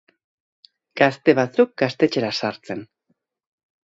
[1.01, 2.81] Gazte batzuk gaztetxera sartzen.